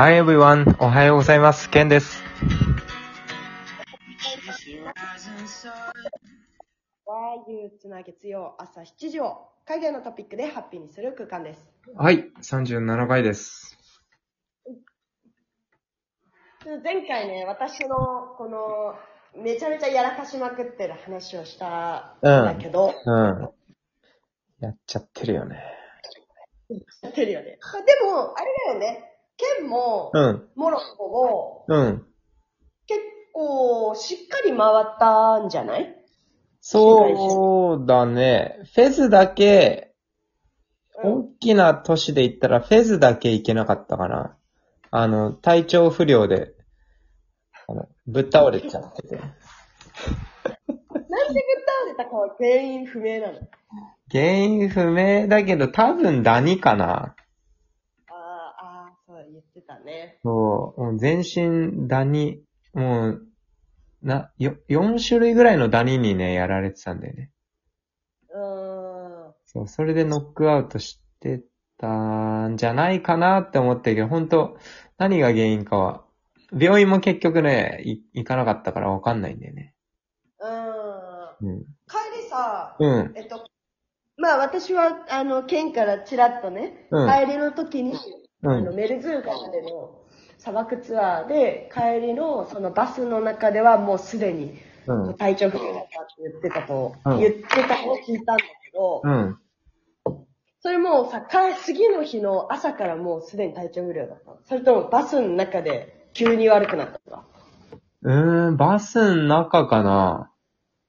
[0.00, 0.76] Hi everyone!
[0.78, 1.68] おはようございます。
[1.70, 2.22] ケンです。
[7.04, 11.68] は憂鬱な月曜朝7時を海外のトピックでハッピーにする空間です。
[11.96, 13.76] はい、37回です。
[16.84, 17.96] 前回ね、私の
[18.38, 23.48] このめちゃめちゃやらかしまくってる話をしたんだけど、うん。
[24.60, 25.60] やっちゃってるよね。
[27.02, 27.46] やってるよね。
[27.46, 27.58] で
[28.08, 32.04] も、あれだよね、ケンも、うん、モロッコもうん。
[32.86, 33.00] 結
[33.32, 35.94] 構しっかり回ったんじゃない？
[36.60, 38.58] そうだね。
[38.74, 39.94] フェズだけ、
[41.02, 41.12] うん。
[41.12, 44.36] 大きな都市で言ったらフェズだけ行けなかったかな。
[44.90, 46.54] あの、体調不良で、
[47.68, 49.16] あのぶっ倒れちゃってて。
[49.16, 53.38] なんでぶっ倒れたかは原因不明なの？
[54.10, 57.14] 原因不明だけど多分ダニかな。
[59.68, 60.18] たね。
[60.24, 63.22] そう、もう全身ダニ、もう、
[64.02, 67.30] な、よ、4種類ぐらいのダニにね、やられてたんだよね。
[68.30, 69.34] うーん。
[69.44, 71.42] そう、それでノックアウトして
[71.76, 74.58] たんじゃないかなって思ってるけど、本当
[74.96, 76.04] 何が原因かは、
[76.58, 79.74] 病院も結局ね、い行かなかったからわかんないんだよね。
[80.40, 81.48] うーん。
[81.48, 81.60] うん。
[81.60, 83.12] 帰りさ、うん。
[83.14, 83.46] えっと、
[84.16, 87.98] まあ私は、あの、県からちらっとね、うん帰りの時に、うん
[88.42, 88.72] あの、。
[88.72, 89.98] メルズーカまでの
[90.38, 95.14] 砂漠ツアーで、帰りのそのバスの中ではもうすでにうん。
[95.14, 99.38] 体調不良だったって言ってたと、うん言ってたのを聞いたんだけど、うん。
[100.60, 107.24] それもうさ、帰次の日の朝からもうすでに体調不良だったのそれともバスの中で急に悪くなったの
[108.02, 110.32] うーん、バスの中かな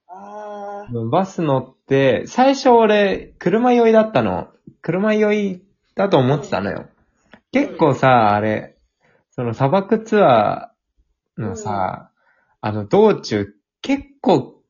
[0.07, 4.47] あー、バス乗って、最初俺、車酔いだったの。
[4.81, 5.61] 車酔い
[5.95, 6.87] だと思ってたのよ。
[7.51, 8.77] 結構さ、あれ、
[9.31, 12.11] その砂漠ツアーのさ、
[12.61, 14.61] あの道中、結構、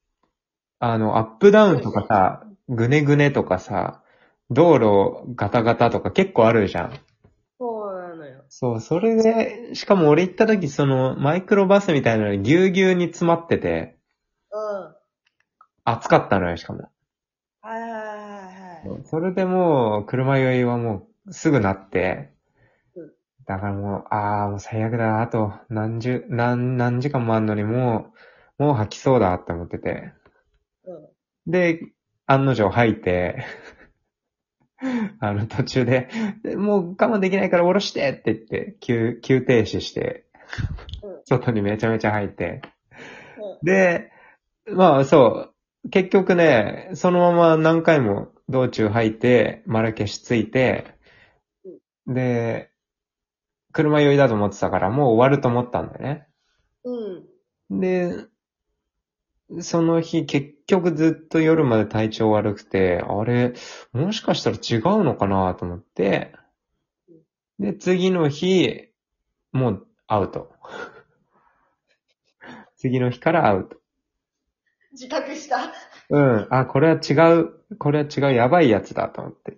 [0.80, 4.02] あの、アップダウンとかさ、ぐねぐねとかさ、
[4.50, 7.00] 道路ガタガタとか結構あるじゃん。
[7.60, 8.44] そうなのよ。
[8.48, 13.98] そう、それで、しかも俺行った時そのマイクロバスみたいなのにぎゅうぎゅうに詰まってて、
[14.52, 14.96] うん。
[15.84, 16.90] 暑かったのよ、しかも。
[17.62, 17.98] はいはいは
[18.88, 19.02] いはい。
[19.06, 22.39] それでもう、車酔いはもう、すぐなってうん、
[23.50, 25.52] だからもう、ああ、もう最悪だ、あと。
[25.70, 28.14] 何十、何、何時間もあんのにも
[28.60, 30.14] う、もう吐きそうだって思ってて。
[30.86, 30.94] う
[31.50, 31.52] ん。
[31.52, 31.82] で、
[32.28, 33.44] 案の定吐いて、
[35.20, 36.10] あの途中で、
[36.44, 40.26] でもう我慢できないから降ろしてって言って、急、急停止して。
[41.02, 42.62] うん、外にめちゃめちゃ吐いて。
[43.40, 43.66] うん。
[43.66, 44.12] で、
[44.68, 45.50] まあそ
[45.86, 50.86] う、結局ね、そのまま何回も道中吐いて、マラケシュついて、
[52.06, 52.69] で、
[53.72, 56.28] 車酔いだと思ってたからもう終わると思ったんだよね。
[56.84, 57.80] うん。
[57.80, 58.26] で、
[59.62, 63.54] その日結局ずっと夜まで体調悪くて、あれ、
[63.92, 66.34] もしかしたら違うのかなと思って、
[67.60, 68.90] で、次の日、
[69.52, 70.52] もうアウト。
[72.78, 73.78] 次の日からアウト。
[74.92, 75.74] 自覚した？
[76.10, 76.48] うん。
[76.50, 79.58] あ、これは違う、これは違う、やばいやつだと思って。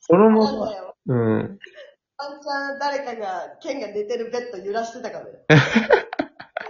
[0.00, 0.94] そのまま。
[1.06, 1.58] うん。
[2.20, 5.38] ワンちゃん誰かが、ケンが寝てるベッド揺らしてたからよ。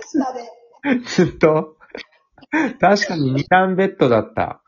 [0.03, 1.01] 下で。
[1.07, 1.79] ずっと、
[2.79, 4.63] 確かに二段ベッドだった。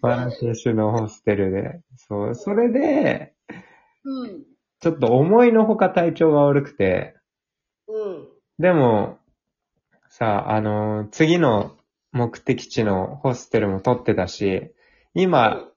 [0.00, 1.82] マラケシュのホステルで。
[1.96, 3.34] そう、それで、
[4.04, 4.44] うん。
[4.80, 7.16] ちょっと思いのほか体調が悪くて、
[7.86, 8.28] うん。
[8.58, 9.18] でも、
[10.08, 11.76] さ、あの、次の
[12.12, 14.72] 目的地のホステルも取ってたし、
[15.14, 15.68] 今、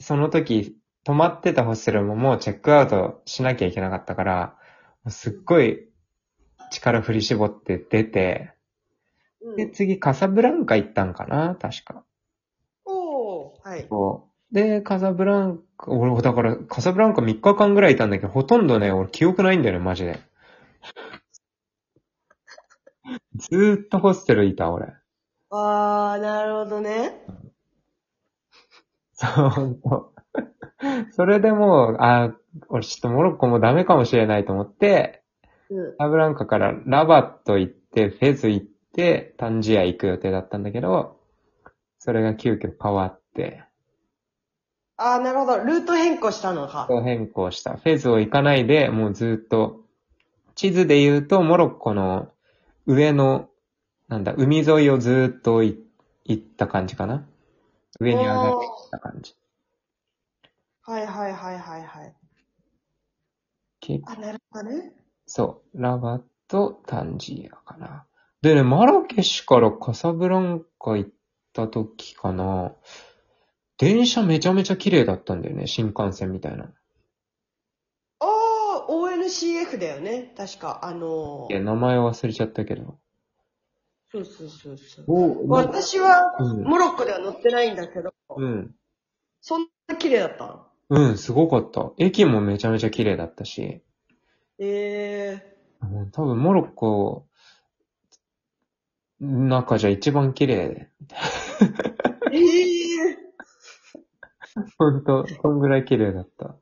[0.00, 0.77] その時、
[1.08, 4.58] 泊まってたホステルももうチェックアウトしなきゃいけなかったから、
[5.08, 5.88] すっごい
[6.70, 8.52] 力振り絞って出て、
[9.40, 9.56] うん。
[9.56, 12.04] で、次カサブランカ行ったんかな確か。
[12.84, 13.70] おー。
[13.70, 13.88] はい。
[14.52, 20.20] で、カサブランカ、俺、だから、カサブランカ3日間ぐらいいたんだけど、ほとんどね、俺記憶ないんだよね、マジで。
[23.34, 24.92] ずーっとホステルいた、俺。
[25.48, 27.24] あー、なるほどね。
[29.14, 30.17] そう。
[31.12, 32.34] それでもう、あ、
[32.68, 35.22] 俺ちょっとモロッコもうダメかもしれないと思って、
[35.70, 35.96] うん。
[35.96, 41.20] カサブランカからラバット行って、フェズ行って、タンジア行く予定だったんだけど、
[41.98, 43.64] それが急遽変わって、
[45.00, 45.58] あー、なるほど。
[45.58, 46.88] ルート変更したのか。
[47.04, 47.76] 変更した。
[47.76, 49.84] フェズを行かないで、もうずっと、
[50.56, 52.32] 地図で言うと、モロッコの
[52.84, 53.48] 上の、
[54.08, 55.78] なんだ、海沿いをずっとい
[56.24, 57.24] 行った感じかな。
[58.00, 59.36] 上に上がってきた感じ。
[60.88, 62.14] はいはいはいはいはい。
[63.78, 64.94] けあ、なるほどね。
[65.26, 68.06] そう、ラバとタンジアかな。
[68.40, 71.10] でね、マラケシュからカサブランカ行っ
[71.52, 72.72] た時かな。
[73.76, 76.72] 電車めちゃめちゃ綺麗だったんだよね、新幹線みたいな。
[78.20, 80.32] ああ、ONCF だよね。
[80.38, 82.98] 確か、あのいや、名前忘れちゃったけど。
[84.10, 85.04] そうそうそうそう。
[85.06, 86.62] お私は、うん。
[86.64, 88.74] モロッコでは乗ってないんだけど、うん。
[89.42, 90.67] そんな綺麗だったの？
[90.90, 91.92] うん、すごかった。
[91.98, 93.82] 駅もめちゃめちゃ綺麗だったし。
[94.58, 97.26] えうん多分モロッコ、
[99.20, 100.88] 中じゃ一番綺麗。
[102.32, 103.18] えええ
[104.78, 106.56] ほんと、そんぐらい綺麗だった。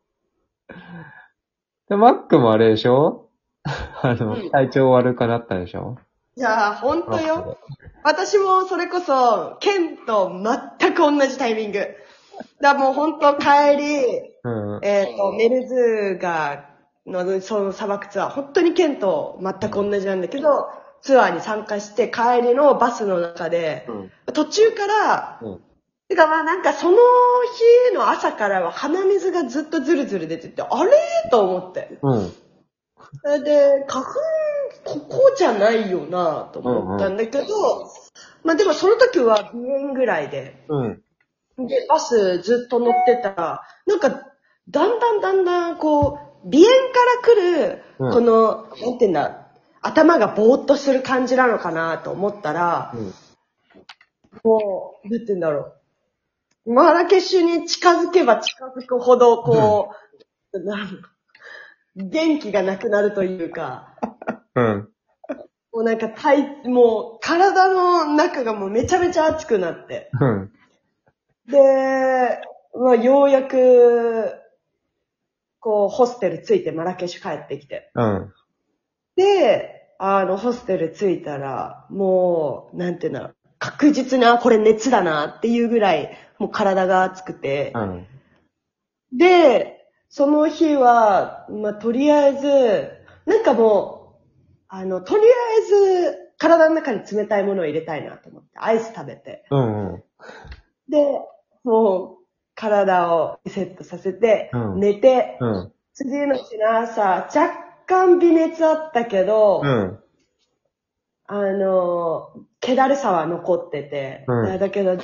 [1.89, 3.31] で、マックもあれでしょ？
[4.03, 5.97] あの、うん体調悪くなったでしょ？
[6.37, 7.59] いやー、ほんとよ。
[8.03, 10.31] 私もそれこそ、ケンと
[10.79, 11.79] 全く同じタイミング。
[12.61, 14.05] だもうほんと帰り、
[14.45, 14.81] うん。
[14.83, 16.71] えっ、と、メルズが、
[17.07, 20.69] の、その砂漠ツアー、本当にケンと全く同じなんだけど、
[21.03, 24.11] ツアーに参加して帰りのバスの中で、うん。
[24.33, 25.61] 途中から、うん
[26.09, 26.97] てかまあなんかその
[27.91, 30.93] 日の朝からは鼻水がずっとズルズル出てて、あれ
[31.31, 31.99] と思って。
[32.01, 32.33] うん。
[33.23, 34.13] それで、花粉、
[34.85, 37.91] ここじゃないよなと思ったんだけど、
[38.45, 41.03] まあでもその時は鼻炎ぐらいで、うん。
[41.59, 44.11] で、バスずっと乗ってたら、なんか、
[44.69, 49.49] だんだんだんだん、こう、鼻炎から来る、うんこの、なんて言うんだ、
[49.81, 53.15] 頭がぼーっとする感じなのかなと思ったら、うん。
[54.45, 55.73] もう、なんて言うんだろ
[56.67, 56.73] う。
[56.73, 59.91] マラケシュに近づけば近づくほど、こ
[60.53, 61.03] う、なん
[61.97, 63.95] 元気がなくなるというか、
[64.55, 64.89] うん。
[65.73, 70.11] もうなんか体、もう体の中がもうめちゃめちゃ熱くなって。
[70.21, 70.53] うん。
[71.49, 72.41] で、
[72.75, 74.33] まあ、ようやく、
[75.61, 77.91] こう、ホステル着いてマラケシュ帰ってきて。
[77.95, 78.33] うん。
[79.17, 87.73] で、あの、ホステル着いたら、もう、なんていうの、確実に、あ、これ熱だなっていうぐらい、もう体が熱くて。
[87.75, 88.07] うん。
[89.13, 92.91] で、その日は、まあ、とりあえず、
[93.25, 94.17] なんかもう、
[94.69, 95.27] あの、とりあ
[95.61, 99.47] えず、体の中に冷たいものを入れたいなと思って、アイス食べて。
[99.51, 99.95] うん。
[99.95, 100.05] うん。
[100.89, 101.21] で、
[101.67, 102.25] もう、
[102.55, 105.73] 体をリセットさせて、うん寝て、うん。
[105.93, 107.51] 次の日の朝、若
[107.87, 109.99] 干微熱あったけど、うん。
[111.29, 112.29] あの、
[112.61, 114.97] 気だるさは残ってて、うんだけど、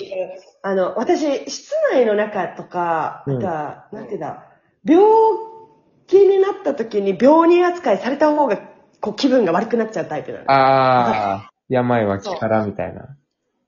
[0.62, 4.46] あの、私、室内の中とか、うんあとは、なんていうんだ、
[4.84, 5.04] 病
[6.06, 8.56] 気になった時に病人扱いされた方が、
[9.00, 10.44] こう、気分が悪くなっちゃうタイプなの。
[10.48, 13.16] ああ、病は気からみたいな。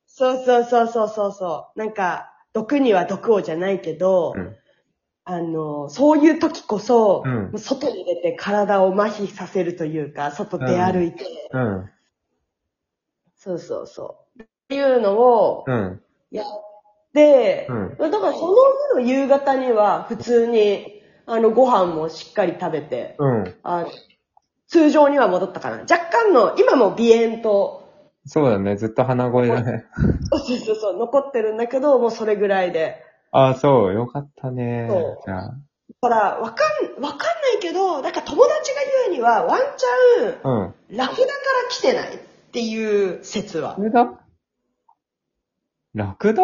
[0.06, 1.78] そうそうそうそうそうそう。
[1.78, 4.56] なんか、毒には毒をじゃないけど、うん。
[5.26, 11.90] あの、そういう時こそ、うん外に出て体を麻痺させるというか、外出歩いて、うん。
[13.36, 14.42] そうそうそう。
[14.42, 16.00] っていうのをうん。
[16.30, 16.46] やっ
[17.12, 18.10] て、うん。
[18.10, 18.54] だからその
[18.92, 23.54] 日の夕方には普通に、あの、ご飯もしっかり食べて、うん。
[23.62, 23.86] あ
[24.68, 25.78] 通常には戻ったかな。
[25.78, 27.83] 若干の、今も鼻炎と、
[28.26, 28.76] そうだね。
[28.76, 29.84] ずっと鼻声だね。
[30.30, 33.02] そうそうそう、残ってるんだけど、もうそれぐらいで。
[33.32, 33.94] ああ、そう。
[33.94, 35.18] よかったねそう。
[35.24, 35.48] じゃあ。
[36.02, 36.64] だから、わか
[36.98, 37.24] ん、わかんな
[37.56, 40.96] いけど、なんか友達が言うには、ワンチャン、うん。
[40.96, 41.28] ラクダから
[41.68, 42.18] 来てないっ
[42.52, 43.76] ていう説は。
[43.78, 44.20] ラクダ？
[45.94, 46.42] ラクダ？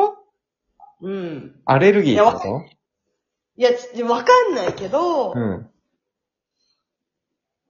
[1.02, 1.60] うん。
[1.64, 2.62] アレルギーってこ
[3.56, 5.70] いや、つわかんないけど、とうん。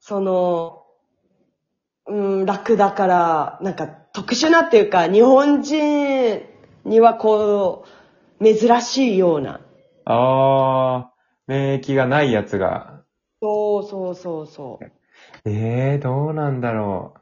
[0.00, 0.85] その、
[2.07, 6.43] うん、ラクダから、なんか特殊なっていうか、日本人
[6.85, 7.85] にはこ
[8.40, 9.61] う、珍しいような。
[10.05, 11.12] ああ、
[11.47, 13.02] 免疫がないやつが。
[13.43, 14.85] そうそうそうそう。
[15.45, 17.14] ええー、どうなんだろ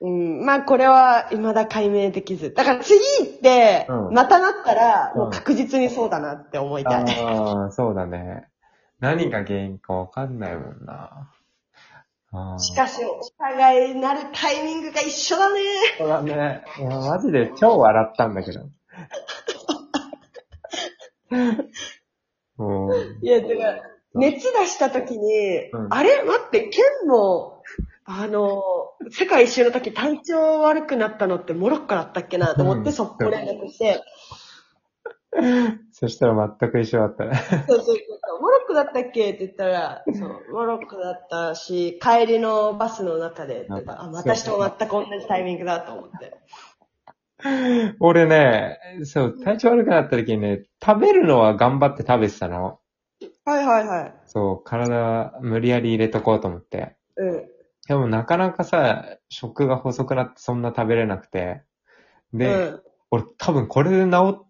[0.00, 2.52] うん、まあこれは未だ解明できず。
[2.52, 7.24] だから次行って、うんまたなったら、うんもう確実にそうだなって思いうたい。
[7.24, 8.48] ああ、そうだね。
[9.00, 11.30] 何が原因かわかんないもんな。
[12.58, 15.60] しかし、お互いなるタイミングが一緒だね。
[15.98, 16.64] そうだね。
[16.78, 18.60] いや、マジで超笑ったんだけど。
[23.22, 23.82] いや、てか、
[24.14, 26.22] 熱出した時に、うんあれ？
[26.24, 27.62] 待って、ケンも、
[28.04, 28.62] あの、
[29.10, 34.02] 世界一周の時体調悪くなったのってモロッコだったっけなと思って、うん速攻連絡して、
[35.92, 37.36] そしたら全く一緒だったね。
[37.66, 37.96] そうそうそう
[38.40, 46.36] モロッコだったっけって言ったら、そう、モロッコだったし、帰りのバスの中であ、私と全く同じタイミングだと思って。
[48.00, 52.78] 俺ね、そう、体調悪くなった時にね、食べるのは頑張って食べてたの。
[53.44, 54.14] はいはいはい。
[54.26, 56.96] そう、体無理やり入れとこうと思って。
[57.16, 57.48] うん。
[57.88, 61.62] でもなかなかさ、食が細くなってそんな食べれなくて。
[62.32, 62.82] で、うん。
[63.10, 64.46] 俺多分これで治っ、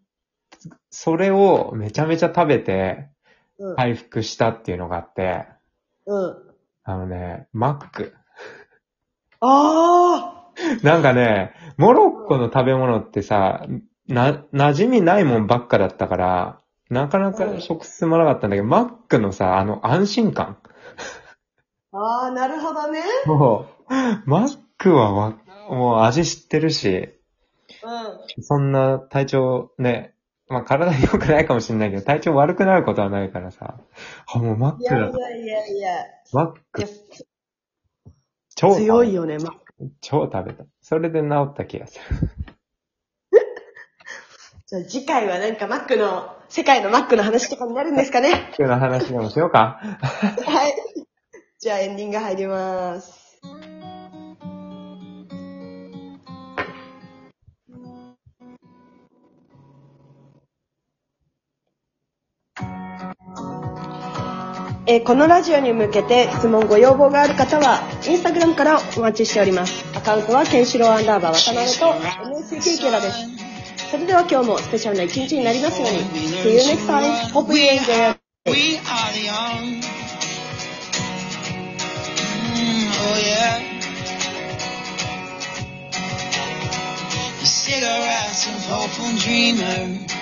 [0.90, 3.09] それをめちゃめちゃ食べて
[3.59, 3.76] うん。
[3.76, 5.47] 回復したっていうのがあって、
[6.07, 6.37] うん。
[6.85, 8.14] あのね、マック。
[9.40, 10.49] あ
[10.83, 13.66] なんかね、モロッコの食べ物ってさ、
[14.09, 20.59] な、馴染みないもんばっかだったから、なかなか食進まなかったんだけど、マックのさ、あの安心感。
[21.92, 21.99] あ。
[21.99, 23.00] ああ、なるほどね。
[23.26, 23.95] もう、
[24.26, 25.35] マックはわ、
[25.71, 27.19] もう味知ってるし、
[27.85, 28.42] うん。
[28.42, 30.14] そんな体調ね、
[30.52, 33.80] まあ体良くないかもしれないけど、体調悪くなることはないからさ、
[34.26, 35.12] あ、もうマックだいやい。
[35.12, 36.04] やいやいや。
[36.32, 36.88] マッいクや、
[38.54, 39.54] 超食べ強いよね、ま。
[40.00, 40.64] 超食べた。
[40.80, 42.04] それで治った気がする。
[44.66, 48.30] じゃあ次回はなんかマックの、世界のマックの話とかになるんですかね。
[48.30, 49.80] マックの話でもしようか。
[49.82, 50.75] はい。
[51.59, 53.22] じゃあエンディング入ります。
[64.85, 69.85] えーこのラジオに向けて質問ご要望がある方は、インスタグラムからお待ちしております。
[69.97, 71.93] アカウントは、ケンシロウアンダーバー渡辺と
[72.35, 73.17] MSK キャラです。
[73.93, 75.99] それでは今日もスペシャルな一日になりますように。
[75.99, 77.33] See you next time.
[77.33, 78.17] Hope you enjoy.
[78.47, 79.83] We are the young.
[82.57, 83.62] Mm, oh yeah.
[87.45, 90.22] Cigarettes of hopeful dreamers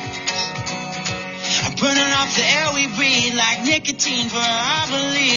[1.80, 5.20] burning off the air we breathe like nicotine for our belief.